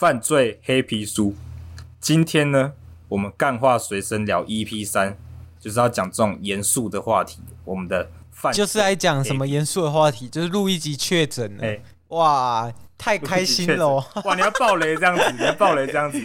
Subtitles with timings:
[0.00, 1.34] 犯罪黑皮书。
[2.00, 2.72] 今天呢，
[3.06, 5.14] 我们干话随身聊 EP 三，
[5.58, 7.42] 就是要讲这种严肃的话题。
[7.66, 11.54] 我们的犯就是来讲什么严肃的话题，就是录一集确诊。
[11.60, 13.96] 哎、欸，哇，太开心了！
[14.24, 16.18] 哇，你要爆雷这样子， 你要爆雷这样子。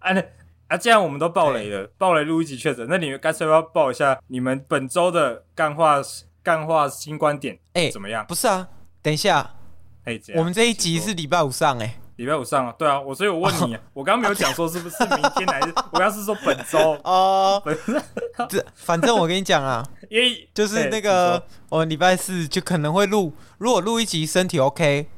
[0.00, 0.20] 啊，那
[0.66, 6.02] 啊，既然我们都爆雷了，爆雷录一集确诊，那你们干脆要爆一下你们本周的干话
[6.42, 7.54] 干话新观点？
[7.74, 8.26] 哎、欸，怎么样？
[8.26, 8.66] 不是啊，
[9.00, 9.54] 等一下，
[10.02, 11.99] 哎、欸，我们这一集是礼拜五上、欸，哎。
[12.20, 17.74] 礼拜五上啊，对啊，我所以，我问你，我刚刚没有讲说是不是明天还是，我刚是说本周哦， 本
[18.46, 25.08] 这反正我跟你讲啊， 因为就是那个我们礼拜四就可能会录，如果录一集身体 OK。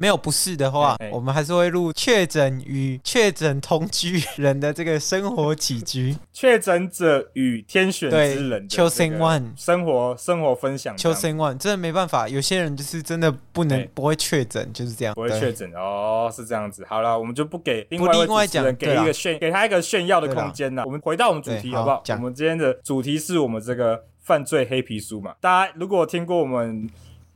[0.00, 10.96] 没有不是的话，我们还是会录确诊与确诊同居人的这个生活起居， 确诊者与天选之人的秋生 one 生活生活分享。
[10.96, 16.86] 秋生 one 真的没办法，有些人就是真的不能不会确诊，就是这样，不会确诊哦，是这样子。
[16.88, 20.84] 好了，我们就不给另外一位主持人给一个炫，给他一个炫耀的空间了。
[20.86, 22.02] 我们回到我们主题好不好？
[22.10, 25.34] 我们今天的主题是我们这个犯罪黑皮书嘛。
[25.40, 26.88] 大家如果听过我们。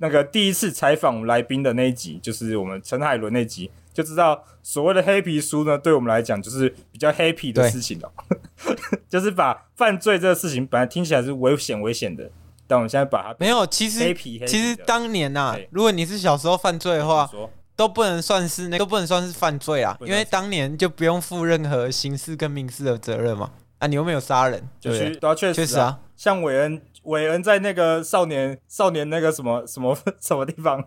[0.02, 8.12] 那个第一次采访来宾的那一集，就是我们陈海伦那集，就知道所谓的黑皮书呢，对我们来讲就是比较 happy 的事情了。
[9.08, 12.28] 就是把犯罪这个事情本来听起来是危险危险的，
[12.66, 17.30] 但我们现在把它没有，其实黑皮，其实当年呐、啊，如果你是小时候犯罪的话，
[17.76, 23.52] 都不能算是那个，都不能算是犯罪啊，因为当年就不用负任何刑事跟民事的责任嘛。
[23.78, 26.82] 啊，你又没有杀人，就是对啊，确实啊，像韦恩。
[27.02, 30.82] 韦恩在那个少年少年那个什么什么 什么地方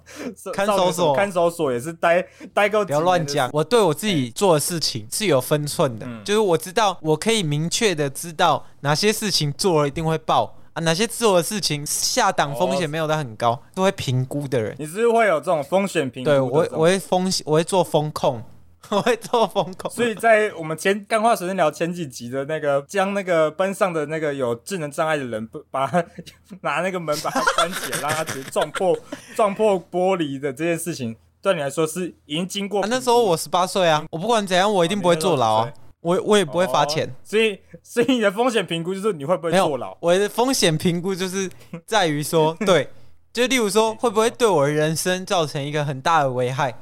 [0.53, 2.85] 看守所，看守所也是待待够。
[2.85, 14.75] 不要乱讲，我对我自己做的事情是有分寸的，就是我知道我可以明确的知道哪些事情做了一定会爆啊，哪些做的事情下档风险没有的很高，都会评估的人。
[14.79, 16.29] 你是不是会有这种风险评估？
[16.29, 18.41] 对，我我会风我会做风控。
[18.91, 26.03] 我会做风口，所以在我们前干话随身聊前几集的那个，将那个班上的那个有智能障碍的人，把他
[26.61, 28.97] 拿那个门把他关起来，让他直接撞破
[29.35, 32.87] 撞破玻璃的这件事情，对你来说是已经经过、啊。
[32.89, 37.13] 那时候我十八岁啊，我不管怎样，我一定不会坐牢啊，我我也不会罚钱。
[37.23, 39.97] 所以所以你的风险评估就是你会不会坐牢？
[39.99, 41.49] 我的风险评估就是
[41.85, 42.89] 在于说，对，
[43.33, 46.73] 就例如说会不会对我的人生造成一个很大的危害。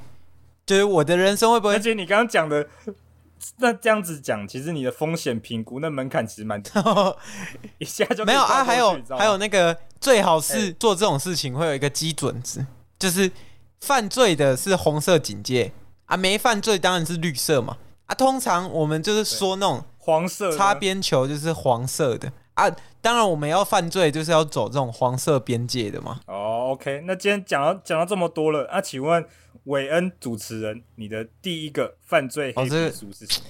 [0.66, 1.74] 就是我的人生会不会？
[1.76, 2.68] 而且你刚刚讲的，
[3.60, 6.72] 那这样子讲，其实你的风险评估那门槛其实蛮低，
[7.80, 8.64] 一下就没有啊。
[8.64, 12.66] 还有还有那个，最好是做这种事情会有一个基准值，
[12.98, 13.30] 就是
[13.82, 15.74] 犯罪的是红色警戒
[16.06, 18.16] 啊，没犯罪当然是绿色嘛啊。
[18.16, 22.74] 通常我们就是说那种黄色擦边球就是黄色的啊。
[23.02, 26.22] 当然我们要犯罪就是要走这种黄色边界的嘛。
[26.28, 29.26] 哦，OK，那今天讲到讲到这么多了啊，请问？
[29.66, 33.46] 韦恩主持人，你的第一个犯罪黑皮书是什么？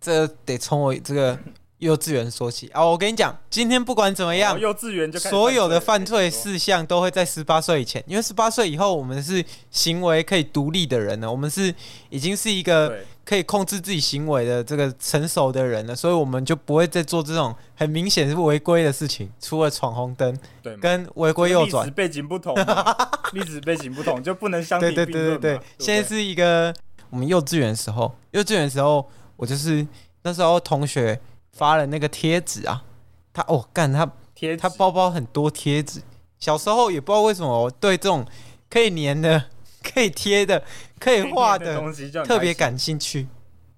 [0.00, 1.38] 这个、得从我这个
[1.82, 2.84] 幼稚园说起啊！
[2.84, 11.74] 我跟你讲，今天不管怎么样，哦、幼稚园就所有的犯罪事项都会在十八岁以前，因为十八岁以后我们是行为可以独立的人了，我们是
[12.10, 12.98] 已经是一个。
[13.24, 21.86] 可以控制自己行为的这个成熟的人了，所以我们就不会再做这种很明显是违规的事情，除了闯红灯，对，跟违规右转。
[21.86, 22.52] 历史背景不同，
[23.32, 25.06] 历史背景不同就不能相提并论。
[25.06, 26.74] 对对对对对，现在是一个
[27.10, 29.86] 我们幼稚园的时候，幼稚园的时候，我就是
[30.22, 31.18] 那时候同学
[31.52, 32.84] 发了那个贴纸啊，
[33.32, 36.02] 他哦干他贴他包包很多贴纸，
[36.38, 38.26] 小时候也不知道为什么我对这种
[38.68, 39.44] 可以粘的。
[39.82, 40.62] 可以贴的、
[41.00, 43.26] 可以画的东西，特别感兴趣，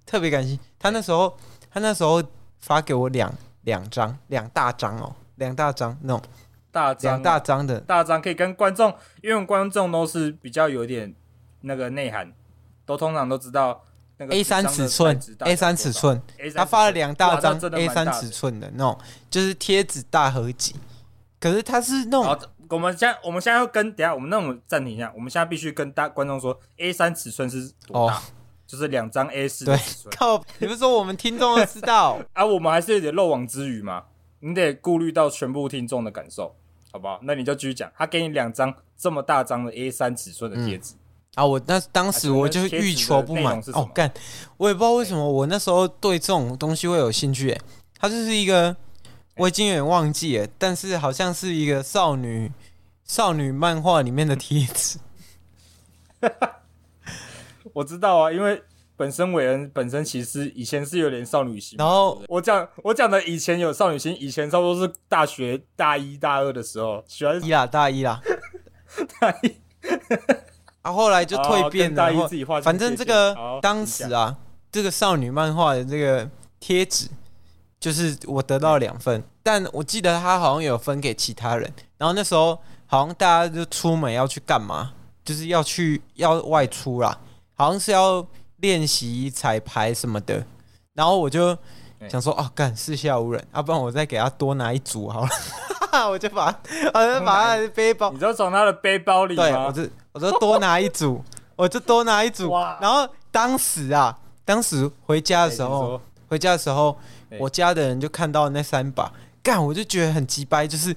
[0.04, 0.62] 特别感兴趣。
[0.78, 1.34] 他那时候，
[1.70, 2.22] 他那时候
[2.60, 3.32] 发给我两
[3.62, 6.22] 两张，两大张哦，两大张那种。
[6.70, 7.80] 大两大张的。
[7.80, 11.14] 大张，可以跟观众，因为观众都是比较有点
[11.62, 12.30] 那个内涵，
[12.84, 13.82] 都通常都知道
[14.18, 16.20] 那个 A 三尺寸，A 三尺寸，
[16.54, 18.98] 他发了两大张 A 三尺寸的那种，
[19.30, 20.74] 就是贴纸大合集。
[21.40, 22.38] 可是他是那种。
[22.70, 25.12] 我们现在，我们现在要跟等下，我们那我们暂停一下。
[25.14, 28.16] 我们现在必须跟大观众说，A 三尺寸是多大？
[28.16, 28.22] 哦、
[28.66, 30.10] 就是两张 A 四的尺寸。
[30.10, 32.44] 对， 靠，你不是说我们听众都知道 啊？
[32.44, 34.04] 我们还是有点漏网之鱼嘛，
[34.40, 36.56] 你得顾虑到全部听众的感受，
[36.90, 37.20] 好不好？
[37.22, 37.92] 那你就继续讲。
[37.96, 40.98] 他给你两张这么大张的 A 三尺寸的贴纸、嗯、
[41.34, 41.44] 啊！
[41.44, 44.12] 我那当时我就欲求不满哦，干！
[44.56, 47.50] 我也不知道为什么我那时候对这种东西会有兴趣。
[47.50, 47.60] 哎，
[47.98, 48.76] 它就是一个。
[49.36, 52.52] 我已经有点忘记了，但是好像是一个少女
[53.02, 55.00] 少女漫画里面的贴纸。
[57.74, 58.62] 我知道啊，因为
[58.96, 61.76] 本身伟恩本身其实以前是有点少女心。
[61.78, 68.22] 然后我讲我讲的以前有少女心，以前差不多是大学大一大二的时候喜欢一啦，大一啦，
[69.18, 69.52] 大一。
[70.84, 71.96] 啊，后来就蜕变了。
[71.96, 74.36] 大一自己画，反正这个当时啊，
[74.70, 76.28] 这个少女漫画的这个
[76.60, 77.08] 贴纸，
[77.80, 81.72] 就是我得到两份，但我记得他好像有分给其他人。
[81.96, 84.92] 然后那时候好像大家就出门要去干嘛，
[85.24, 87.18] 就是要去要外出啦，
[87.54, 88.26] 好像是要
[88.56, 90.44] 练习彩排什么的。
[90.92, 91.56] 然后我就
[92.10, 95.28] 想说，哦，干四下无人，要、啊、不然我再给他多拿一组好了。
[96.10, 96.46] 我就把，
[96.92, 99.82] 我就把他的背包，你就从他的背包里，对，我就
[100.14, 101.22] 我就多拿一组，
[101.56, 102.50] 我就多拿一组。
[102.80, 106.96] 然后当时啊，当时回家的时候，回家的时候，
[107.38, 109.12] 我家的人就看到那三把，
[109.42, 110.96] 干，我就觉得很鸡掰，就是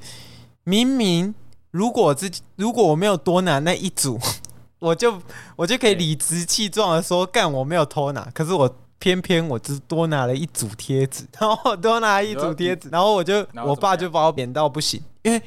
[0.63, 1.33] 明明
[1.71, 4.19] 如果自己如果我没有多拿那一组，
[4.79, 5.19] 我就
[5.55, 8.75] 我就可以理直气壮的说，干，我没有偷拿，可是我。
[8.99, 15.39] 偏偏我只多拿了一组贴纸， 然后多拿一组贴纸，然后我就我爸就把我扁到不行，因为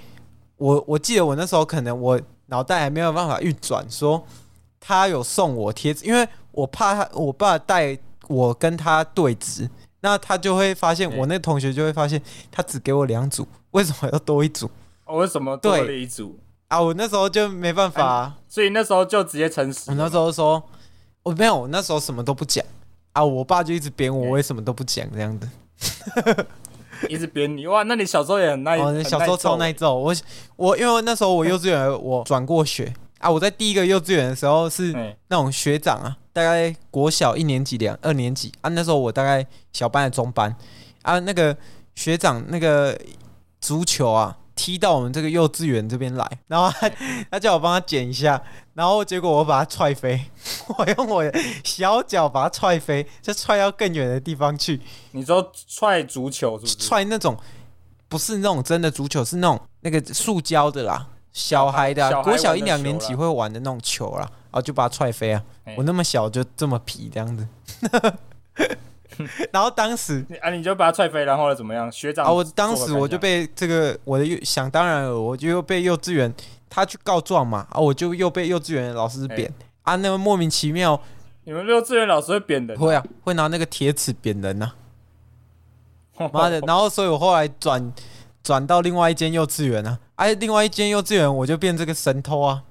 [0.57, 2.19] 我我记得我那时候可能我
[2.51, 4.23] 脑袋还没有办法运转，说
[4.79, 7.99] 他有送我贴纸，因为我怕他我爸带
[8.29, 9.71] 我跟他对质，
[10.01, 12.21] 那他就会发现我那同学就会发现
[12.51, 14.71] 他只给我两组，为什么要多一组？
[15.07, 16.39] 哦为什么多了一组
[16.69, 16.81] 啊？
[16.81, 19.91] 我那时候就没办法、啊，所以那时候就直接诚实。
[19.91, 20.63] 我那时候说
[21.23, 22.65] 我没有，我那时候什么都不讲。
[23.13, 23.25] 啊！
[23.25, 25.49] 我爸就一直扁我，为什么都不讲这样子，
[27.09, 27.83] 一直扁你哇！
[27.85, 29.97] 那你小时候也很耐，哦、你小时候超耐揍。
[29.97, 30.15] 我
[30.57, 34.93] 我因为那时候我幼稚园我转过学啊，我在第一个幼稚园的时候是
[35.29, 40.55] 那种学长啊，大概国小一年级两二年级啊，那时候我大概小班的中班
[41.03, 41.57] 啊，那个
[41.95, 42.99] 学长那个
[43.61, 44.37] 足球啊。
[44.57, 46.91] 踢到我们这个幼稚园这边来，然后他
[47.31, 48.39] 他叫我帮他捡一下，
[48.81, 50.19] 然后结果我把它踹飞，
[50.79, 54.81] 我用我的小脚把它踹飞，就踹到更远的地方去。
[55.11, 56.77] 你说踹足球是不是？
[56.77, 57.37] 踹那种
[58.09, 65.43] 不是那种真的足球，是那种那个塑胶的啦，小孩的、啊，小孩国小一两年级会玩的那种球啦，然后就把它踹飞啊。
[65.77, 67.47] 我那么小就这么皮这样子。
[69.53, 71.93] 然后当时 啊，你就把他踹飞，然后怎么样？
[71.93, 76.33] 学长啊，我当时我就被这个我的幼想当然了，我就又被幼稚园
[76.71, 80.99] 他去告状嘛啊，我就又被幼稚园的老师扁、欸、啊，那么莫名其妙，
[81.45, 82.79] 你们幼稚园老师会扁人？
[82.79, 84.73] 会啊，会拿那个铁尺扁人呐、
[86.17, 86.61] 啊， 妈的！
[86.61, 87.93] 然后所以我后来转
[88.43, 92.63] 转到另外一间幼稚园啊，哎、啊，另外一间幼稚园我就变这个神偷啊。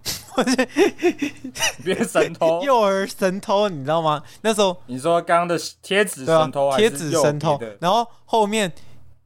[1.84, 4.24] 变神偷， 幼儿神偷，你知道吗？
[4.42, 7.60] 那时候你说刚刚的贴纸神偷，贴纸神偷。
[7.82, 8.72] 然后后面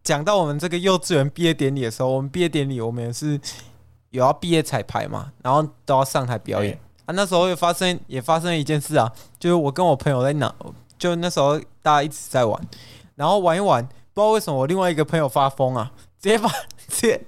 [0.03, 3.39] 讲到我们这个幼稚园毕业典礼的时候，我们毕业典礼我们也是
[4.13, 6.79] 有要毕业彩排嘛，然后都要上台表演。
[7.05, 7.11] 啊。
[7.13, 10.55] 那时候又发生也发生了一件事啊，就是我跟我朋友在哪，
[10.97, 12.61] 就那时候大家一直在玩，
[13.15, 16.49] 然后玩一玩，不知道为什么我另外一个朋友发疯啊，直接把
[16.87, 17.21] 直接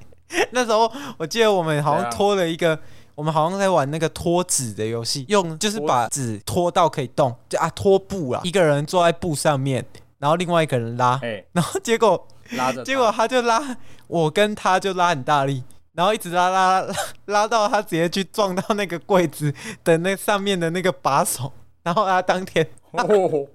[0.52, 2.80] 那时候我记得我们好像拖了一个。
[3.16, 9.86] 我们好像在玩那个拖纸的游戏，用就是把纸拖到可以动，就啊拖布啊，一个人坐在布上面，
[10.20, 11.18] 然后另外一个人拉，
[11.54, 12.28] 然后结果
[12.58, 13.78] 拉着，结果他就拉，
[14.08, 15.64] 我跟他就拉很大力，
[15.96, 16.94] 然后一直拉拉拉
[17.26, 19.54] 拉到他直接去撞到那个柜子
[19.84, 21.52] 的那上面的那个把手，
[21.84, 23.48] 然后他当天，哦 哦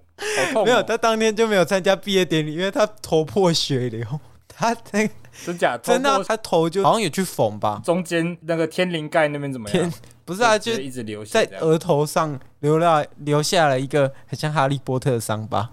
[0.55, 4.05] 哦、 没有，他当天就没有参加毕业典礼，因为他头破血流，
[4.49, 5.15] 他那个。
[5.47, 5.79] 真假？
[5.79, 7.81] 真的，他头就好像也去缝吧。
[7.85, 9.93] 中间那个天灵盖那边怎么样？
[10.25, 15.71] 不是啊，就一直流在额头上留了留下了一个很像哈利波特的伤疤。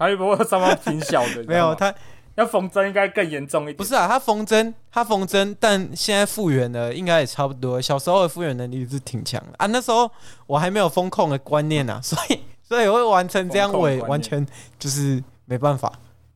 [0.00, 1.94] 哈利波特伤疤挺小的，没有他
[2.36, 3.76] 要缝针应该更严重一点。
[3.76, 7.80] 不是啊，他缝针他缝针，但现在复原了，应该也差不多。
[7.82, 9.66] 小时候的复原能力是挺强的啊。
[9.66, 10.10] 那时候
[10.46, 14.46] 我还没有风控的观念啊，所以所以我会完成这样，我也完全
[14.78, 15.92] 就是没办法。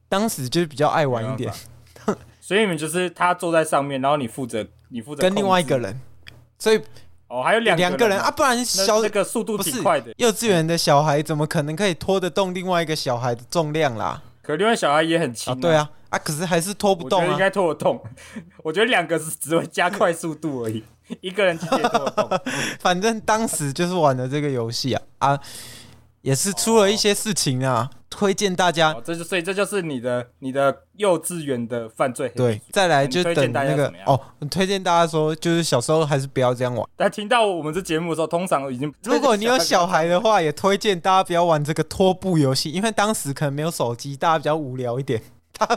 [0.08, 1.52] 当时就是比较爱玩一点。
[2.40, 6.00] 所以你们就是他坐在上面，然后你负责你负责跟另外一个人，
[6.58, 6.80] 所以
[7.28, 10.12] 哦还有两两个人啊，不然小那个速度挺快的。
[10.16, 14.20] 幼稚园的小孩怎么可能可以拖得动另外一个小孩的重量啦？
[14.42, 17.32] 可另外小孩也很轻啊，对啊啊，可是还是拖不动啊。
[17.32, 18.02] 应该拖得动，
[18.64, 20.82] 我觉得两个是只会加快速度而已，
[21.20, 22.40] 一个人直接拖得动。
[22.80, 25.40] 反正当时就是玩的这个游戏啊啊。
[26.22, 28.94] 也是出了一些事情啊，哦、推荐大家。
[29.04, 32.28] 这就所以这就是你的你的幼稚园的犯罪。
[32.36, 36.86] 对，再来就等那个哦，推荐大家说，就是小时候还是不要这样玩。
[36.96, 45.22] 但听到我们这节目的时候，通常已经如果 你有小孩的话，也推荐大家不要玩这个拖布游戏，因为当时可能没有手机，大家比较无聊一点，
[45.56, 45.76] 大家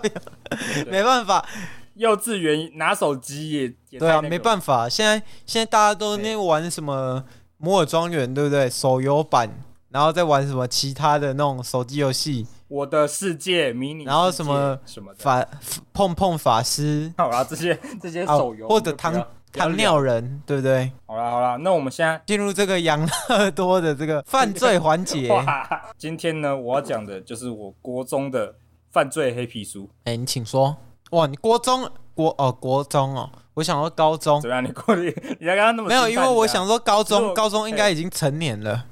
[0.90, 1.48] 没办法。
[1.96, 4.90] 幼稚园拿手机也，也对啊，没办法。
[4.90, 7.24] 现在现在大家都那玩什么
[7.60, 8.68] 摩尔庄园，对不对？
[8.68, 9.48] 手游版。
[9.94, 15.46] 然后再玩什么其他的那种手机游戏，我的世界迷你，然后什么什么法
[15.94, 20.92] 碰碰法师，好啦，这些 这些手游，或者糖糖尿人，对不对？
[21.06, 25.30] 好啦好啦，那我们现在进入这个养乐多的这个犯罪环节。
[25.96, 28.56] 今天呢，我要讲的就是我国中的
[28.90, 29.88] 犯罪黑皮书。
[30.06, 30.76] 哎，你请说。
[31.12, 34.42] 哇，你国中国哦，国中哦，我想说高中。
[34.42, 34.64] 怎么样？
[34.66, 35.06] 你过你
[35.40, 36.10] 你刚刚那么没有？
[36.10, 38.86] 因为我想说高中，高中应该已经成年了。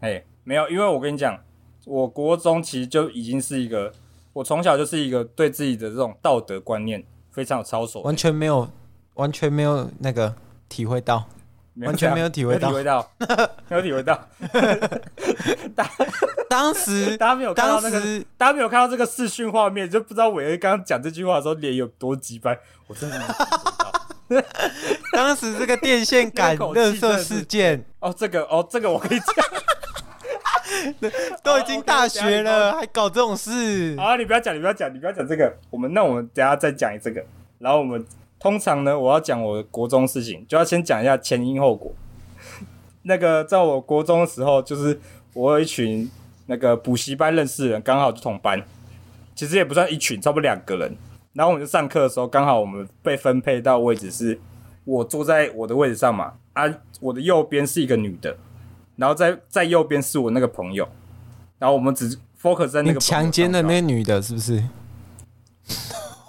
[0.00, 1.38] 哎，没有，因为我跟你讲，
[1.84, 3.92] 我国中其实就已经是一个，
[4.32, 8.70] 我从小就是一个对自己的这种道德观念非常有操守，完全没有，
[9.14, 10.34] 完全没有那个
[10.68, 11.28] 体会到，
[11.82, 13.10] 完全没有体会到，体会到，
[13.68, 14.28] 没有体会到。
[15.74, 15.88] 当
[16.48, 18.00] 当时大家没有看到那个，
[18.36, 22.58] 大家没有看到这个视讯画面，就不知道伟恩刚刚讲这句话的时候脸有多急白。
[22.86, 23.92] 我真的没有体会到。
[25.12, 29.26] 当时这个电线杆热射事件，哦，这个哦，这个我可以讲。
[31.42, 33.96] 都已经大学了，还搞这种事？
[33.96, 35.56] 好，你不要讲，你不要讲，你不要讲这个。
[35.70, 37.24] 我们那我们等下再讲这个。
[37.58, 38.04] 然后我们
[38.38, 41.92] 通常呢，我要讲我的国中事情，就要先讲一下前因后果。
[43.02, 45.00] 那个在我国中的时候，就是
[45.32, 46.10] 我有一群
[46.46, 48.62] 那个补习班认识的人，刚好就同班。
[49.34, 50.96] 其实也不算一群，差不多两个人。
[51.32, 54.38] 然后我们就上课的时候，刚好我们被分配到位置是，
[54.84, 56.34] 我坐在我的位置上嘛。
[56.54, 56.64] 啊，
[57.00, 58.36] 我的右边是一个女的。
[58.98, 60.86] 然后在在右边是我那个朋友，
[61.58, 64.56] 然后我们只 focus 在那个强奸的那女的，是不是？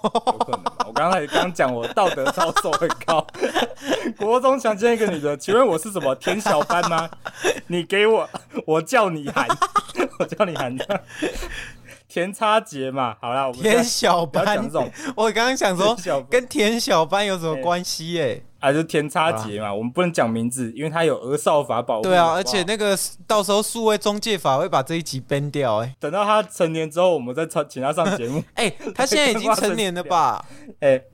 [0.02, 0.62] 有可能。
[0.86, 3.26] 我刚才刚讲我道德操守很高，
[4.18, 7.10] 国中强奸一个女的，请问我是什么田小班吗？
[7.66, 8.28] 你给我，
[8.66, 9.48] 我叫你喊，
[10.20, 11.04] 我叫你喊的
[12.10, 13.16] 田叉杰嘛。
[13.20, 15.96] 好啦，我们田小班这种，我刚刚想说
[16.28, 18.20] 跟田小班有什么关系？
[18.20, 18.40] 哎。
[18.62, 22.02] 还是天差节嘛，啊、我们不能讲名字，因为他有儿少法保护。
[22.02, 22.94] 对啊，而且那个
[23.26, 25.78] 到时候数位中介法会把这一集 ban 掉。
[25.78, 28.44] 哎，等到他成年之后，我们再请他上节目。
[28.52, 30.44] 哎、欸，他现在已经成年了吧？
[30.80, 31.04] 哎、欸，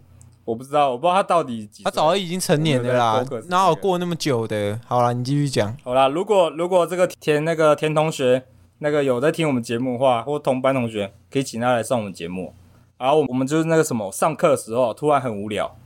[0.44, 1.84] 我不知道，我不知道他到底几。
[1.84, 4.80] 他早就已经成年了啦，哪有过那么久的？
[4.84, 5.72] 好了，你继续讲。
[5.84, 8.42] 好啦，如果如果这个田那个田同学
[8.78, 12.54] 那个有在听我们节目的话，或同班同学可以请他来上我们节目。
[12.98, 15.76] 然后我们就是那个什么，上课的时候突然很无聊。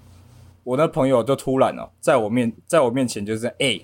[0.63, 3.83] 我那朋友就突然哦，在我面，在我面前就是哎，哎、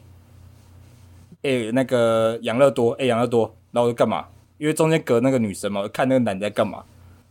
[1.43, 4.27] 欸欸，那个养乐多，哎、欸，养乐多，然后我就干嘛？
[4.59, 6.85] 因为中间隔那个女生嘛，我看那个男的在干嘛，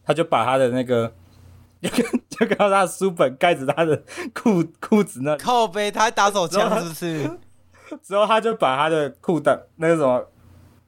[0.04, 1.12] 他就把他的那个，
[1.82, 1.90] 就
[2.30, 4.04] 就看到他的书本盖着他的
[4.34, 7.98] 裤裤子那靠背，他还打手枪是不是？
[8.04, 10.28] 之后他就把他的裤裆那个什么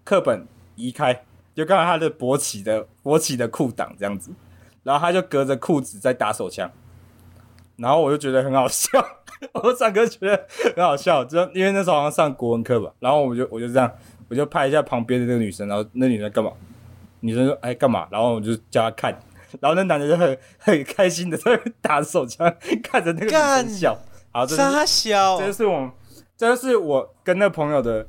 [0.04, 0.46] 课本
[0.78, 1.14] 移开，
[1.54, 4.32] 就看到他的勃起的勃起的裤裆这样子，
[4.84, 6.72] 然后他就隔着裤子在打手枪。
[7.76, 8.90] 然后我就觉得很好笑，
[9.54, 12.92] 我上课觉得很好笑，就因为那时候好像上国文课吧。
[13.00, 13.92] 然后我就我就这样，
[14.30, 16.52] 我就拍一下旁边的那个女生，然后那女生干嘛？
[17.20, 19.12] 女生说：“哎，干嘛？”然后我就叫她看，
[19.60, 22.52] 然后那男的就很很开心的在打手枪，
[22.84, 23.98] 看着那个女生笑。
[24.32, 25.92] 好，这是笑，这就是我，
[26.36, 28.08] 这就是我跟那朋友的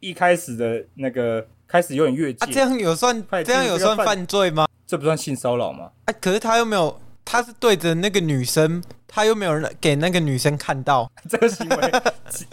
[0.00, 2.44] 一开始的那个开始有点越界。
[2.44, 4.66] 啊，这样有算这样有算犯罪吗？
[4.86, 5.90] 这不算性骚扰吗？
[6.06, 7.00] 哎，可是他又没有。
[7.22, 11.92] 他是对着那个女生，他又没有人给那个女生看到 这个行为，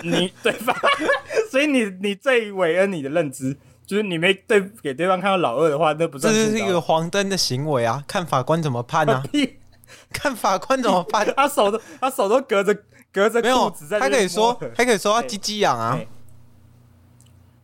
[0.04, 0.76] 你对吧？
[1.50, 3.58] 所以你你最伟恩你的认知
[3.88, 8.04] 就是你没对给对方看到老二的话，那不是这是一个黄灯的行为啊！
[8.08, 9.24] 看法官怎么判啊？
[10.14, 11.26] 看法官怎么判？
[11.36, 12.78] 他手都他手都隔着
[13.12, 16.00] 隔着裤子在，他可以说他可以说他鸡鸡痒啊，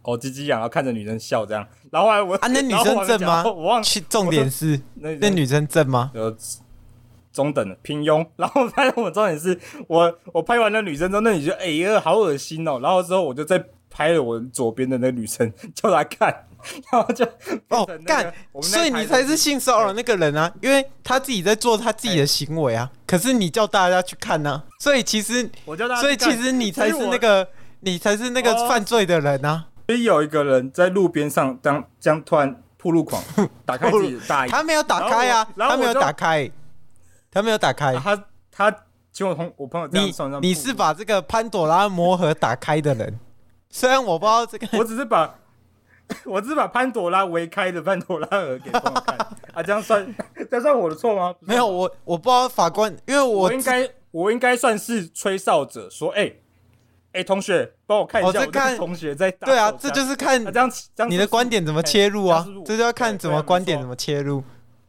[0.04, 3.44] 哦鸡鸡痒，然后看着女生笑这样，然后后来我啊 那女生正吗？
[3.46, 6.12] 我忘了重点是那女生正吗？
[6.14, 6.36] 呃
[7.32, 16.46] 中等的平庸，然后拍我重点是我我拍完那女生之后，那女生哎呀好恶心哦，然后之后我就再拍了我左边的那个女生叫她看，
[16.92, 17.26] 然后就
[17.70, 18.32] 哦干，
[18.62, 27.48] 所以你才是性骚扰那个人啊，因为他自己在做他自己的行为啊，可是你叫大家去看呢，所以其实我叫大家，所以其实你才是那个
[27.80, 33.22] 你才是那个犯罪的人啊，所以有一个人在路边上当将突然铺路狂
[33.64, 36.50] 打开自己的大衣，他没有打开啊，他没有打开。
[37.30, 38.76] 他没有打开，他他
[39.12, 40.08] 请我同我朋友这样
[40.42, 43.20] 你你是把这个潘朵拉魔盒打开的人，
[43.70, 45.36] 虽然我不知道这个， 我只是把，
[46.26, 49.18] 我只是把潘朵拉围开的潘朵拉盒给朋友看。
[49.54, 50.16] 啊，这样算
[50.50, 51.36] 这样算我的错吗？
[51.40, 56.32] 没有，我我不知道法官，因为我，我应该我应该算是吹哨者，说哎
[57.14, 64.44] 哎、同学帮我看一下，我看同学在打，对啊，这就是看这样这样你的观点怎么切入啊，这就要看怎么观点怎么切入。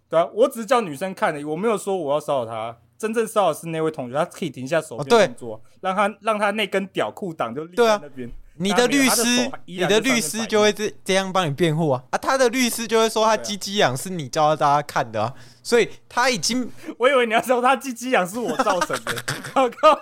[0.09, 2.76] 对啊，我只是叫女生看的，我没有说我要骚扰她。
[2.97, 8.31] 真正骚扰是那位同学，他可以停下手边动作，让他让他那根屌裤裆就立在那边。
[8.56, 12.02] 你的律师，你的律师就会这这样帮你辩护啊。
[12.11, 12.18] 啊！
[12.18, 20.00] 他的律师就会说他鸡鸡痒是你教大家看的啊，所以他已经， 我以为你要说他鸡鸡痒是我造成的， 靠靠，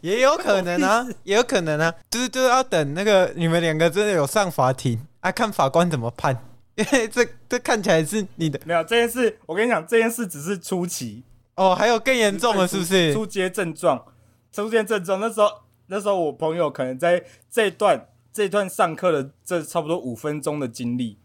[0.00, 4.98] 也有可能啊，也有可能啊，就是就是要等那个你们两个真的有上法庭。
[5.20, 6.36] 啊，看法官怎么判，
[6.74, 11.22] 因 为这这看起来是你的，没有这件事，我跟你讲，这件事只是初期。
[11.54, 13.14] 哦，还有更严重的是不是？
[13.14, 14.04] 初阶症状，
[14.50, 15.61] 初阶症状，那时候。
[15.92, 21.18] 那时候我朋友可能在这段这段上课的这差不多五分钟的经历，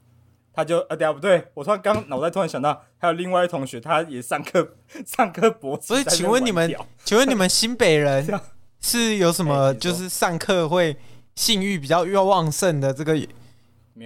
[0.52, 4.76] 他就啊，对啊，不对，我突然刚脑袋突然想到，还有另外一同学，他也上课
[5.08, 5.88] 上课脖子。
[5.88, 6.70] 所以，请问你们，
[7.06, 8.28] 请问你们新北人
[8.82, 10.98] 是有什么就是上课会
[11.34, 13.18] 性欲比较越旺盛的这个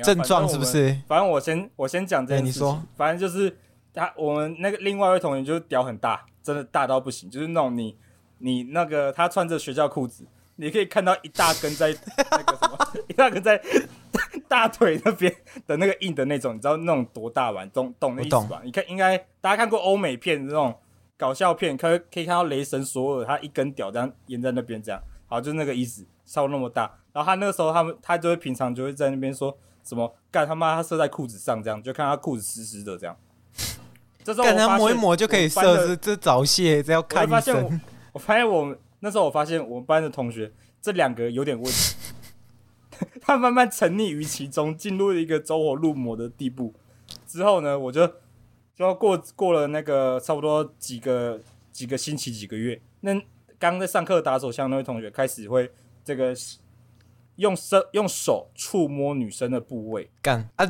[0.04, 0.96] 症状，是不是？
[1.08, 2.62] 反正我先我先讲这件事情。
[2.62, 3.58] 你说，反正就是
[3.96, 7.98] 他我们那个另外一位同学就是屌很大，真的大到不行，就是那种你
[8.38, 10.24] 你那个他穿着学校裤子。
[10.62, 11.88] 你可以看到一大根在
[12.30, 12.78] 那个什么，
[13.08, 13.60] 一大根在
[14.48, 17.68] 大腿那边的那个硬的那种，你知道那种多大碗？
[17.72, 18.62] 懂懂那意思吧？
[18.64, 20.78] 你看，应该大家看过欧美片那种
[21.18, 26.84] 搞笑片，可可以看到雷神索尔他一根屌这样沿在那边这样，好，就那个意思，超那么大。
[27.12, 33.18] 然后他那个时候他们他就会平常就会在那边说什么干他妈他射在裤子上这样，就看他裤子湿湿的这样。
[34.24, 37.64] 这时候他摸一摸就可以射，这这早泄，这要看医生。
[37.64, 37.80] 我，
[38.14, 38.78] 我发现我们。
[39.02, 41.96] 那时候我发现我们班的同学这两个有点问题，
[43.20, 46.74] 他慢慢沉溺于其中，进入了一个走火入魔的地步。
[47.28, 48.08] 之后呢，我就
[48.76, 51.42] 就要过过了那个差不多几个
[51.72, 53.20] 几个星期几个月，那
[53.60, 55.72] 刚在上课打手枪那位同学开始会
[56.04, 56.34] 这个
[57.36, 60.66] 用手用手触摸女生的部位，干啊！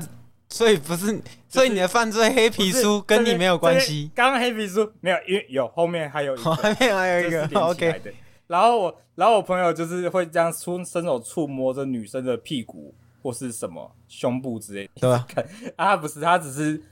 [0.51, 1.17] 所以不是，
[1.47, 4.11] 所以你的犯罪黑皮书跟你没有关系。
[4.13, 7.47] 刚刚黑皮书没有，因为有后面还有一个， 后面还有一个。
[7.59, 8.01] OK。
[8.47, 12.93] 然后我，然后我朋友就是会这样出伸手触摸着女生的屁股
[13.23, 14.91] 或是什么胸部之类的。
[14.95, 15.25] 对啊。
[15.77, 16.83] 啊，不是，他只是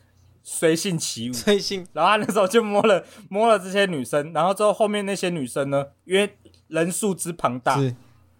[0.42, 1.34] 随性起舞。
[1.34, 1.86] 随性。
[1.92, 6.34] 然后他那时候就摸了摸了这些女生，然后之后后面那些女生呢，因为
[6.70, 7.78] 人数之庞大。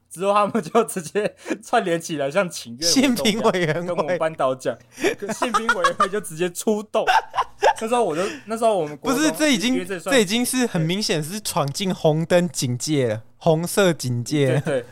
[0.10, 4.78] 之后他们就直接串联起来，像请愿 性平委员跟我们班导讲，
[5.34, 7.06] 性平委员会就直接出动。
[7.82, 14.62] 那时候我就那时候我们不是这已经这，这已经是很明显是闯进红灯警戒了，红色警戒了。
[14.62, 14.84] 对，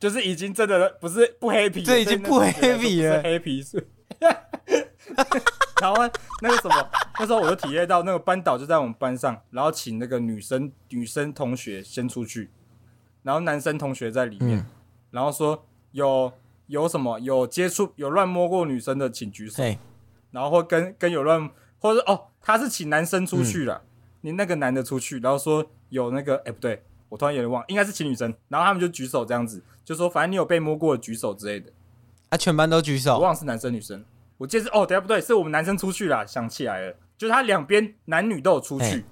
[0.00, 3.88] 就是已经真的不是不黑皮，这已经不黑皮了，黑皮是。
[5.82, 5.96] 然后
[6.40, 12.50] 那个什么，那时候我就体验到那个班导就在我们班上，然后请那个女生女生同学先出去。
[13.24, 14.66] 然后男生同学在里面，嗯、
[15.10, 16.32] 然后说有
[16.66, 19.62] 有什么有接触有乱摸过女生的请举手，
[20.30, 23.88] 然后或跟跟有乱或者哦他是请男生出去了，嗯、
[24.20, 31.72] 你那个男的出去，然后说有那个哎不对，我突然有点忘，应该是请女生，然后他们就举手这样子，就说反正你有被摸过的举手之类的，
[32.28, 34.04] 啊全班都举手，我忘了是男生女生，
[34.36, 39.04] 我记得是哦等下不对，是我们男生出去了，想起来了，就是他两边男女都有出去，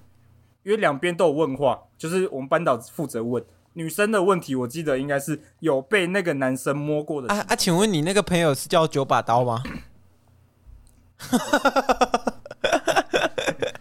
[0.65, 3.43] 因为两边都有问话，就是我们班导负责问。
[3.75, 7.29] 女生的问题，我记得应该是有被那个男生摸过的。
[7.29, 9.63] 啊啊，请问你那个朋友是叫九把刀吗？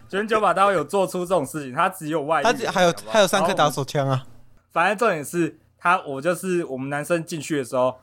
[0.08, 1.74] 请问九把刀有做出这种事情？
[1.74, 4.26] 他只有外遇，他还有还有三颗打手枪啊。
[4.70, 7.94] 反正重点是他，我就是我们男生进去的时候，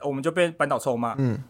[0.00, 1.14] 我们就被班导臭骂。
[1.18, 1.42] 嗯，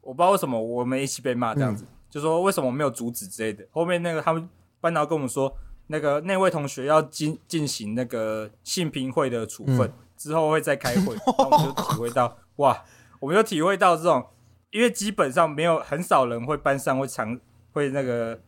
[0.00, 3.64] 我不知道为什么我们一起被骂这样子，嗯、就说为什么没有阻止之类的。
[3.70, 4.48] 后面那个他们
[4.80, 5.54] 班导跟我们说。
[5.92, 12.84] 那个那位同学要进进行那个性评会的处分，嗯、之后会再开会，然后我们就体会到哇，
[13.18, 14.24] 我们就体会到这种，
[14.70, 17.36] 因为基本上没有很少人会班上会常
[17.72, 18.40] 会那个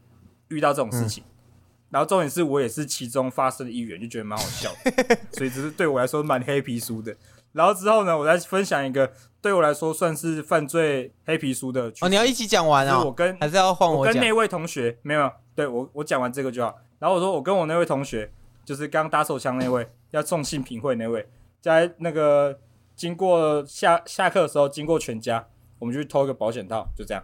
[0.49, 7.17] 遇到这种事情，嗯、然后重点是我也是其中发生的一员，就觉得蛮好笑的，所以只是对我来说蛮黑皮书的。
[7.51, 13.03] 然后之后呢，我再分享一个对我来说算是犯罪黑皮书的哦，你要一起讲完啊？
[13.03, 13.99] 我跟还是要换我？
[13.99, 16.79] 我跟那位同学没有，对我我讲完这个就好。
[17.03, 18.31] 然后我说，我跟我那位同学，
[18.65, 21.27] 就是刚打手枪那位，要送性平会那位，
[21.61, 22.57] 在那个
[22.95, 25.45] 经过下下课的时候，经过全家，
[25.81, 27.21] 我们就去偷一个保险套，就这样。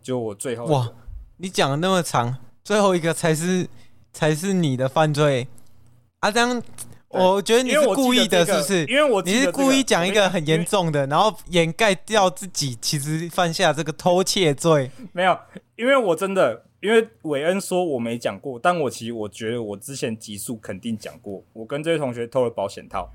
[0.00, 0.88] 就我最后哇，
[1.36, 3.68] 你讲的那么长，最后一个才是
[4.14, 5.46] 才是你的犯罪
[6.20, 6.30] 啊？
[6.30, 6.62] 这样，
[7.08, 8.86] 我觉得你是故意的，是不是？
[8.86, 14.90] 因为我你是故意讲一个很严重的，然后掩盖掉自己其实犯下这个偷窃罪。
[15.12, 15.38] 没有，
[15.82, 16.64] 因为我真的。
[16.82, 23.08] 因为韦恩说我没讲过，但我其实我觉得我之前集数肯定讲过，我跟这位同学偷了保险套。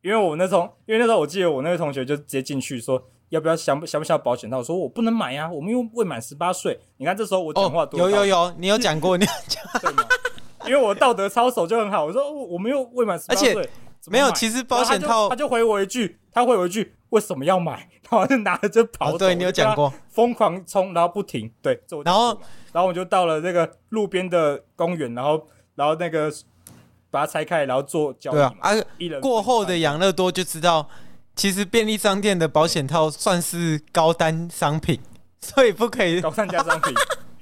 [0.00, 4.58] 因为我那时候，因为那时候我记得我那位同学就直接进去说，要不要想不想不想保险套？
[4.58, 6.80] 我说我不能买呀，我们又未满十八岁。
[6.96, 10.04] 你看这时候我讲话多、哦、有有有，你有讲过， 你有讲对吗？
[10.66, 13.70] 因为我道德操守就很好，我说我们又未满十八岁，
[14.08, 14.28] 没有。
[14.32, 17.88] 其实保险套他就回我一句，他回我一句，为什么要买？
[18.10, 19.18] 然后就拿着就跑走。
[19.18, 21.50] 对，你有讲过，疯狂冲，然后不停。
[21.60, 22.38] 对，然后
[22.72, 26.32] 然后我就到了那个路边的公园，然后然后那个
[27.10, 28.34] 把它拆开，然后做交易。
[28.34, 28.74] 对啊，啊，
[29.20, 30.88] 过后的养乐多就知道，
[31.36, 34.98] 其实便利商店的保险套算是高单商品，
[35.40, 36.94] 所以不可以高单价商品。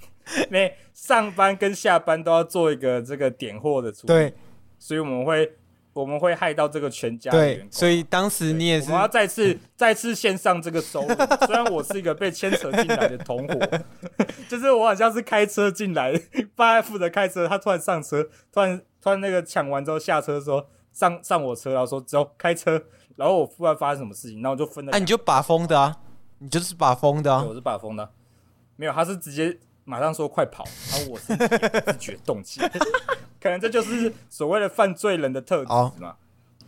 [0.51, 4.35] 每上班跟下班都要做一个这个点货的处理，对，
[4.81, 5.53] 所以我们会。
[5.93, 8.93] 我们会害到这个全家对，所以当时你也是。
[8.93, 11.09] 我要再次再次献上这个收入。
[11.47, 13.59] 虽然我是一个被牵扯进来的同伙，
[14.49, 16.13] 就是我好像是开车进来，
[16.55, 18.23] 爸负责开车，他突然上车，
[18.53, 22.83] 突然突然那个抢完之后下车说上上我车，然后说走开车，
[23.17, 24.93] 然后我不知道发生什么事情，然后我就分了。
[24.93, 25.97] 哎、啊，你就把风的啊，
[26.39, 28.09] 你就是把风的啊，我是把风的，
[28.77, 29.59] 没有，他是直接
[29.91, 32.61] 马上说快跑，然后我是自觉动机。
[33.43, 36.15] 可能这就是所谓的犯罪人的特质嘛。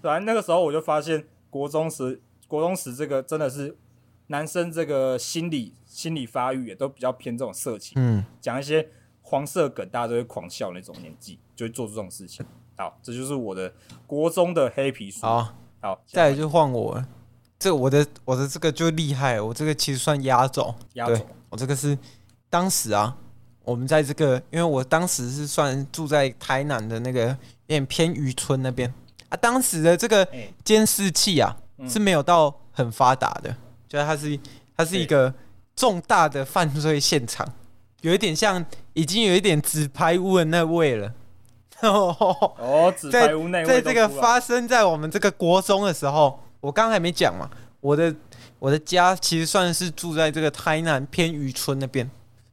[0.01, 3.77] 反正那个时候我就发现，国中时，国中时这个真的是
[4.27, 8.89] 男生这个心理心理发育也都比较偏这种色情，嗯，讲一些
[9.21, 12.45] 黄色梗，大家都会狂笑那种年纪，就会做出这种事情。
[12.77, 13.73] 好，这就是我的
[14.05, 15.21] 国中的黑皮书。
[15.21, 17.05] 好，好，再来就换我，
[17.57, 21.97] 这我的我的这个就厉害，我这个其实算压轴，压轴，我这个是
[22.53, 23.17] 当时啊。
[23.65, 27.37] 我们在这个，因为我当时是算住在台南的那个有
[27.69, 28.93] 点偏渔村那边
[29.29, 30.27] 啊，当时的这个
[30.65, 31.57] 监视器啊
[31.89, 33.55] 是没有到很发达的，
[33.89, 34.41] 就是它是
[34.77, 35.33] 它是一个
[35.77, 37.49] 重大的犯罪现场，
[38.01, 41.15] 有一点像已经有一点纸牌屋的那位了。
[41.83, 47.49] 哦，纸牌屋那在这个发生在我们这个国中的时候，我刚刚还没讲嘛，
[47.81, 48.13] 我的
[48.59, 52.11] 我的家其实算是住在这个台南偏渔村那边。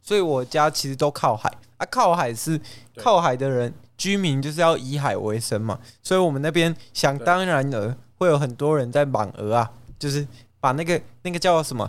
[0.09, 2.59] 所以我家其实都靠海啊，靠海是
[2.97, 5.79] 靠海的人，居民就是要以海为生嘛。
[6.01, 10.27] 所以我们那边想当然的会有很多人在绑鹅啊，就是
[10.59, 11.87] 把那个那个叫什么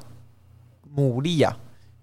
[0.94, 1.56] 牡蛎啊，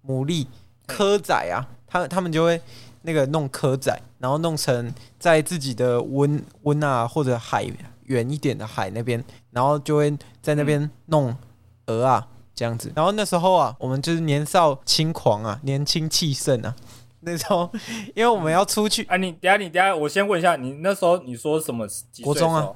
[0.08, 0.48] 牡蛎
[0.88, 2.60] 蚵仔啊，他他们就会
[3.04, 7.64] 那个弄蚵仔，然后弄成在自己的温温啊或者海
[8.06, 11.38] 远一点的海那边，然后就会在那边弄
[11.86, 12.28] 鹅啊。
[12.58, 16.76] 这样子，然后那时候啊，我们就是年少轻狂啊，年轻气盛啊。
[17.22, 17.70] 那时候，
[18.16, 21.88] 因为我们要出去，啊，你等下，你等下，我先问一下，你那时候你说什么？
[22.24, 22.70] 国中啊，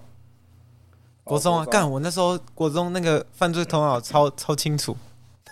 [1.24, 1.90] 国中啊，干！
[1.90, 4.96] 我那时候国中那个犯罪头脑超超清楚。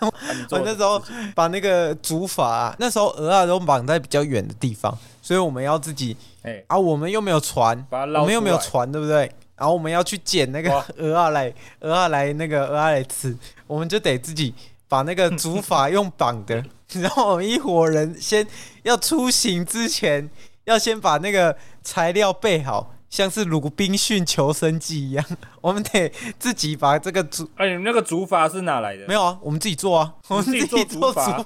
[0.00, 1.00] 我那时候
[1.34, 9.30] 把那个竹筏啊，那时候鹅啊都绑在比较远的地方，所以我们要自己，哎啊，我们又没有船，我们又没有船，对不对？
[9.60, 14.54] 然后我们要去捡那个鹅啊来，鹅啊来那个鹅啊来吃，我们就得自己
[14.88, 16.64] 把那个竹筏用绑的，
[16.98, 18.46] 然后我们一伙人先
[18.84, 20.30] 要出行之前，
[20.64, 25.22] 要先把那个材料备好，像是鲁滨逊求生记一样，
[25.60, 29.06] 我们得自己把这个竹，哎，你们那个竹筏是哪来的？
[29.06, 31.44] 没有啊，我们自己做啊，我们自己做竹筏。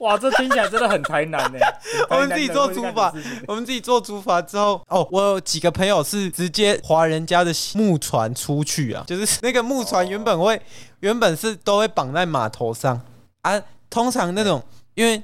[0.00, 1.58] 哇，这听起来真的很台南呢。
[2.10, 3.12] 我们自己做竹筏，
[3.46, 10.60] 我们自己做竹筏之后，哦，我有几个朋友是直接划人家的木船出去啊，就是 那个木船原本会，哦、
[11.00, 13.00] 原本是都会绑在码头上
[13.42, 13.62] 啊。
[13.88, 14.62] 通常那种，
[14.94, 15.22] 因为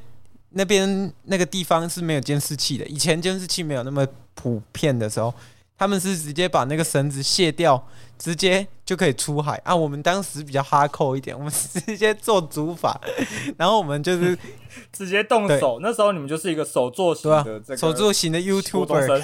[0.51, 5.33] 那边那个地方是没有监视器的，以前监视器没有那么普遍的时候。
[5.79, 7.87] 他们是直接把那个绳子卸掉，
[8.19, 9.75] 直接就可以出海啊！
[9.75, 12.95] 我们当时比较哈扣一点，我们直接做竹筏，
[13.59, 14.39] 然后我们就是
[14.93, 15.79] 直接动手。
[15.83, 19.23] 那时候你们就是一个手作型的这个手作型的 YouTuber。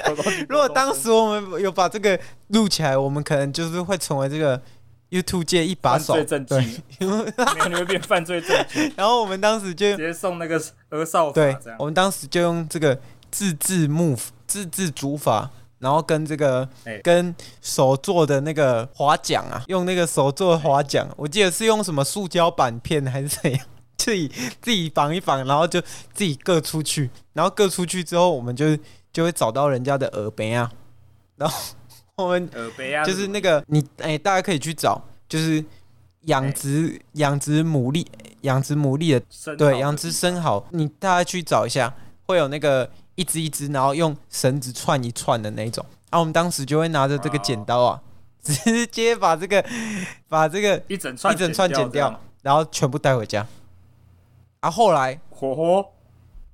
[0.48, 4.60] 如果当时我们有把这个录起来，我们可能就是会成为这个
[5.10, 6.14] YouTube 界一把手。
[6.14, 6.82] 犯罪证据，
[7.68, 8.92] 你会变犯罪证据。
[8.96, 11.32] 然后我们当时就直接送那个儿少法。
[11.34, 12.98] 对，我们当时就用这个
[13.30, 14.16] 自制木。
[14.50, 23.64] 自制竹筏，然后跟这个、欸、跟手做的那个划桨啊，用那个手做的划桨，我记得是用什么塑胶板片还是怎样，
[23.96, 24.26] 自己
[24.60, 25.80] 自己绑一绑，然后就
[26.12, 28.76] 自己各出去，然后各出去之后，我们就
[29.12, 30.68] 就会找到人家的耳杯啊，
[31.36, 31.56] 然后
[32.16, 35.64] 我们耳杯啊就是那个你哎、欸，大家可以去找，就是
[36.22, 38.04] 养殖养殖牡蛎，
[38.40, 41.94] 养殖牡蛎的对，养殖生蚝，你大家去找一下，
[42.26, 42.90] 会有那个。
[43.20, 45.84] 一只一只，然后用绳子串一串的那种。
[46.08, 48.00] 啊我们当时就会拿着这个剪刀啊，
[48.42, 49.62] 直接把这个
[50.26, 53.46] 把这个一整串一整串剪掉，然后全部带回家。
[54.60, 55.84] 啊，后来火火，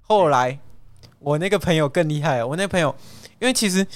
[0.01, 0.59] 后来
[1.21, 2.93] 我那个朋友更厉害，我那个朋友，
[3.39, 3.87] 因为其实，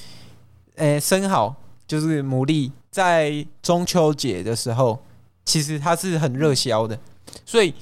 [0.77, 1.53] 诶，生蚝
[1.89, 5.03] 就是牡蛎，在中秋节的时候，
[5.45, 6.97] 其实它是很热销的，
[7.45, 7.75] 所以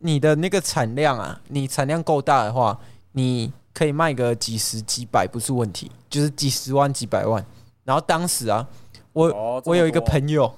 [0.00, 2.78] 你的那个产量啊，你产量够大的话，
[3.12, 3.50] 你。
[3.76, 7.44] 可以卖个几十几百不是问题，就是几十万几百万。
[7.84, 8.66] 然后当时啊，
[9.12, 10.50] 我、哦、我有一个朋友，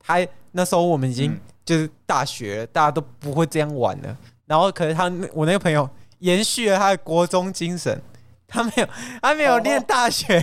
[0.00, 4.16] 他那时候我们已经就是大学了，大家都不会这样玩了。
[4.46, 5.04] 然后可是他
[5.34, 5.86] 我那个朋友
[6.20, 8.00] 延续了他的国中精神，
[8.48, 8.88] 他没有
[9.20, 10.40] 他没有念大学，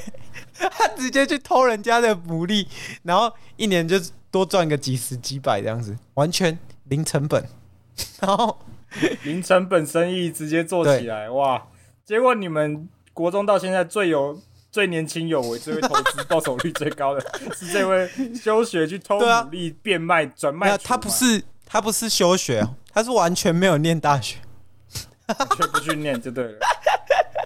[0.59, 2.67] 哦、他直接去偷人家的牡蛎，
[3.01, 7.43] 然后一年就多赚个几十几百这样子，完全零成本，
[8.19, 8.59] 然后
[9.23, 11.65] 零成本生意直接做起来哇！
[12.10, 14.41] 结果你们国中到现在最有。
[14.72, 17.22] 最年轻有为、最会投资、报酬率最高的
[17.58, 20.78] 是这位休学去偷努力变卖转卖。
[20.78, 24.38] 他不是他不是休学，他是完全没有念大学，
[25.58, 26.60] 全不去念就对了。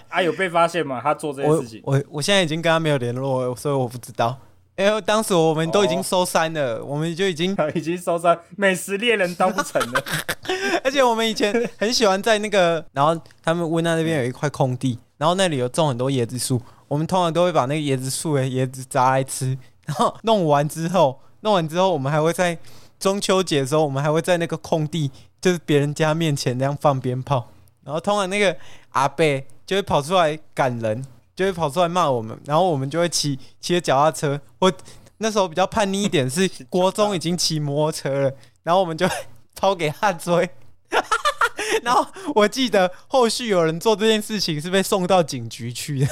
[0.09, 0.99] 啊，有被发现吗？
[1.01, 1.81] 他做这件事情？
[1.85, 4.37] 我我，我现在已经跟他没有联络，所以我不知道。
[4.75, 10.03] 因为当时我们都已经收山了，哦、我们就已经 已经收山，美食猎人当不成了。
[10.83, 16.61] 而且我们以前很喜欢在那个，然后他们温娜那边有一块空地，然后那里有种很多椰子树。
[16.87, 22.57] 我们通常都会把那个椰子树的椰子摘来吃，然后弄完之后，弄完之后，我们还会在
[22.99, 27.49] 中秋节的时候，我们还会在那个空地，就是别人家面前那样放鞭炮，
[27.83, 28.55] 然后通常那个
[28.89, 29.25] 阿伯
[29.65, 31.03] 就会跑出来赶人，
[31.35, 34.39] 就会跑出来骂我们，然后我们就会骑骑着脚踏车。
[34.59, 34.71] 我
[35.17, 39.07] 那时候比较叛逆一点， 是国中已经骑摩托车了，然后我们就
[39.55, 40.49] 抛给他追。
[41.81, 46.07] 然后我记得后续有人做这件事情是被送到警局去的。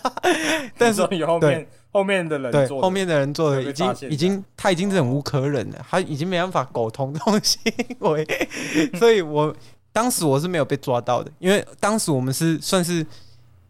[0.78, 1.08] 但是后
[1.40, 7.60] 面后面的人对后面的人做的已经已经他已经忍无可忍了，他已经没办法苟同这种行
[8.00, 8.26] 为，
[8.98, 9.54] 所以我
[9.92, 13.04] 当时我是没有被抓到的，因为当时我们是算是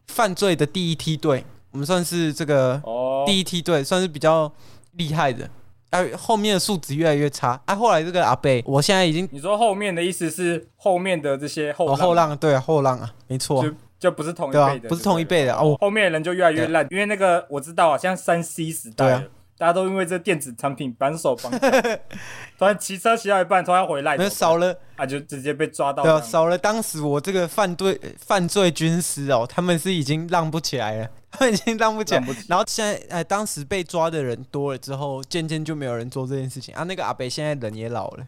[0.08, 2.80] 犯罪的第一梯队，我们算是这个
[3.26, 4.52] 第一梯队，算是比较
[4.92, 5.48] 厉害的。
[5.90, 7.60] 哎，后面的素质越来越差。
[7.66, 13.62] 哎，后来这个阿贝，我现在已经你说后面的意思是后面的这些后后浪对啊后浪啊，没错。
[13.62, 15.76] 就就不是同一辈的，啊，不是同一辈的哦。
[15.80, 19.24] 后面的人就越来越烂，因为那个我知道啊，像三 C 时代，啊、
[19.62, 21.70] 大家都因为这电子产品扳手绑脚，
[22.58, 26.02] 突然骑车骑到一半，突然回来，那少了啊，就直接被抓到。
[26.02, 32.20] 对啊，少了当时我这个犯罪犯罪军师哦，他们是已经浪不起来了， 他们已经浪不起来。
[32.20, 36.82] 起然后现在哎，当时被抓的人多了之后，渐渐就没有人做这件事情啊。
[36.82, 38.26] 那个阿北现在人也老了，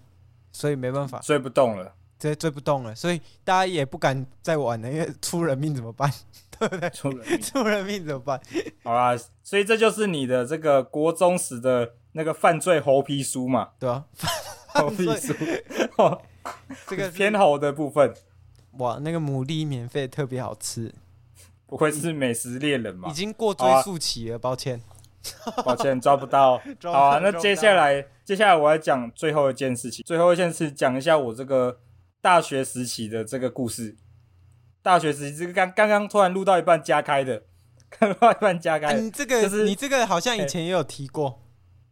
[0.53, 1.94] 所以没办法，追不动了。
[2.16, 6.09] 直接追不动了，所以大家也不敢再玩了，因为出人命怎么办？
[6.61, 6.90] 对不对？
[6.90, 8.40] 出人命，出人命怎么办？
[8.85, 13.71] 好啦，所以这就是你的这个国中时的那个犯罪猴皮书嘛？
[13.79, 14.05] 对啊，
[14.75, 15.35] 猴皮书，
[16.87, 18.14] 这个偏猴的部分。
[18.79, 20.93] 哇，那个牡蛎免费特别好吃，
[21.67, 23.09] 不愧是美食猎人嘛？
[23.09, 24.81] 已经过追溯期了，抱歉，
[25.64, 26.61] 抱歉抓不到。
[26.83, 31.79] 好啊，那接下来接下来我要讲最后一件事情，最后一件事讲一下我这个。
[32.25, 33.95] 大学时期的这个故事，
[34.85, 37.42] 大学时期这个刚刚刚突然录到一半加开的，
[38.01, 38.92] 录到一半加开。
[39.01, 41.37] 你这个、就是你这个好像以前也有提过，欸、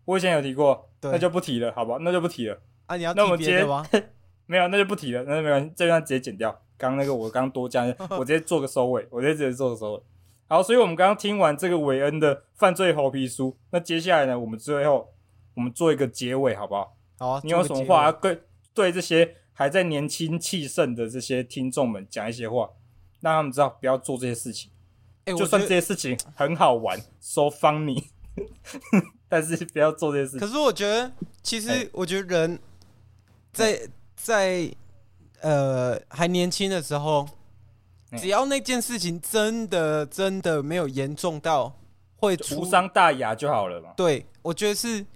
[0.04, 1.96] 我以前有提过，那就不提了，好吧？
[2.02, 2.60] 那就不提了。
[2.84, 3.82] 啊，你要提别的吗？
[4.44, 6.50] 没有，那就不提了，那就没关系，这段直接剪掉。
[6.76, 7.82] 刚刚那个我刚多加，
[8.18, 10.02] 我直接做个收尾，我直接直接做个收尾。
[10.46, 15.08] 好，所以我们刚刚听完这个韦恩的犯罪猴皮书，那接下来呢，我们最后
[15.54, 16.94] 我们做一个结尾，好不好？
[17.18, 17.40] 好啊。
[17.42, 18.42] 你有什么话要对
[18.74, 19.36] 对这些？
[19.54, 22.70] 还在年轻气盛的这些听众们讲一些话，
[23.22, 24.70] 让他们知道不要做这些事情。
[25.24, 28.08] 欸、就算这些事情很好玩，so funny，
[29.26, 30.40] 但是不要做这些事情。
[30.40, 31.10] 可是我觉得，
[31.42, 32.58] 其实我觉得人
[33.52, 34.74] 在、欸、在
[35.40, 37.26] 呃还年轻的时候，
[38.18, 41.74] 只要那件事情真的真的没有严重到
[42.16, 43.94] 会无伤大雅就好了嘛。
[43.96, 45.06] 对，我觉得是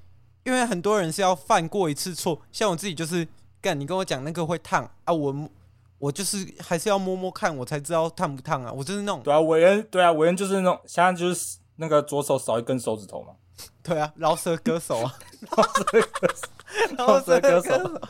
[0.45, 3.29] 因为很多人是要犯过一次错，像我自己就是。
[3.59, 5.13] 干，你跟我讲那个会烫啊？
[5.13, 5.51] 我
[5.99, 8.73] 我就是还是要摸摸看，我才知道烫不烫啊！
[8.73, 13.35] 我就是那种对啊，韦恩对啊，韦恩就是那种现在就是那个左手少一根手指头嘛。
[13.83, 15.15] 对啊，饶舌歌手啊，
[15.57, 18.01] 饶舌歌手，饶舌歌手。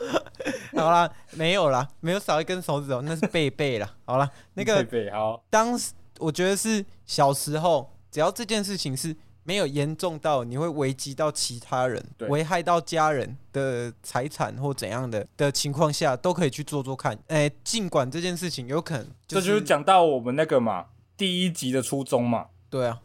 [0.75, 3.95] 好啦，没有啦，没有少一根手指头，那是贝贝啦。
[4.05, 5.43] 好啦，那个贝贝好。
[5.49, 9.15] 当时我觉得是小时候，只要这件事情是。
[9.47, 17.17] 没有严重到你会危及到其他人，危害到家人的财产或怎样的的情况下，都可以去做做看。
[17.27, 22.47] 哎，尽管这件事情有可能，这就是讲到我们那个嘛，第一集的初衷嘛。
[22.69, 22.99] 对啊，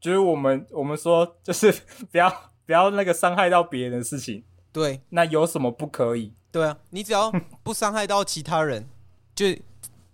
[0.00, 1.72] 就是我们我们说，就是
[2.10, 4.42] 不要不要那个伤害到别人的事情。
[4.72, 6.32] 对，那有什么不可以？
[6.50, 7.30] 对啊，你只要
[7.62, 8.88] 不伤害到其他人，
[9.32, 9.46] 就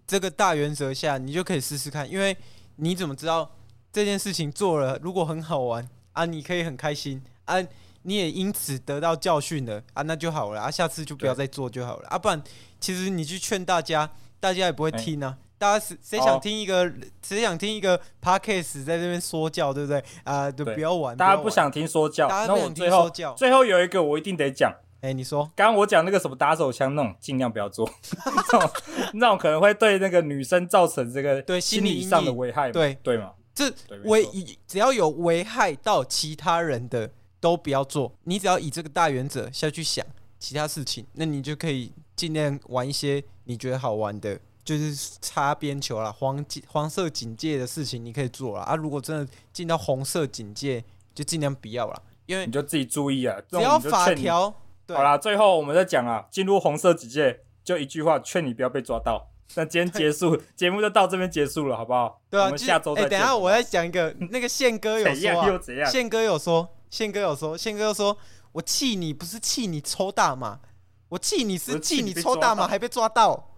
[0.07, 2.11] 这个大原则下，你就可以试试看。
[2.11, 2.37] 因为
[2.77, 3.51] 你怎么知道？
[3.99, 7.57] 这件事情做了，如果很好玩啊，你可以很开心啊，
[8.03, 12.41] 你也因此得到教训了啊，那就好了啊，下次就不要再做就好了啊，不然
[12.79, 14.09] 其实你去劝大家，
[14.39, 16.89] 大家也不会听啊，大家谁谁想听一个
[17.27, 20.01] 谁想听一个 podcast 在这边说教，对不对？
[20.23, 21.17] 啊，就不要玩。
[21.17, 24.73] 大家不想听说教，那我最后最后有一个我一定得讲。
[25.01, 27.89] 哎，你说，刚刚我讲那个什么打手枪那种，尽量不要做，
[28.25, 28.71] 那种
[29.15, 33.33] 那种可能会对那个女生造成这个对心理上的危害，对对吗？
[33.59, 34.25] 这危
[34.69, 38.13] 只要有危害到其他人的都不要做。
[38.23, 40.07] 你只要以这个大原则下去想
[40.39, 48.77] 其他事情，那你就可以尽量玩一些你觉得好玩的，就是擦边球啦，黄黄色警戒的事情你可以做了啊。
[48.77, 53.37] 如果真的进到红色警戒，就尽量不要了，因为你就自己注意啊。
[53.49, 54.55] 只要法条。
[54.87, 59.29] 好啦，最后我们再讲啊，进入红色警戒，就一句话，劝你不要被抓到。
[59.55, 62.21] 那今天结束节目就到这边结束了，好不好？
[62.31, 63.05] 对啊，我们下周再见。
[63.05, 65.41] 哎、欸，等一下我再讲一个，那个宪哥有说、
[65.83, 68.17] 啊，宪哥有说，宪哥有说，宪哥又说，
[68.53, 70.61] 我气你不是气你抽大麻，
[71.09, 73.55] 我气你是气你抽大麻还被抓到。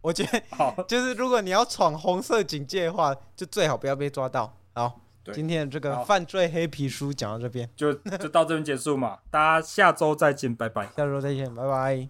[0.00, 4.56] 我觉得， 好，就是如果你要闯红色警戒的话，就最好不要被抓到。
[4.74, 5.00] 好。
[5.32, 10.84] 今天的这个犯罪黑皮书讲到这边，就就到这边结束嘛，大家下周再见，拜拜。
[10.94, 12.06] 下周再见，拜拜。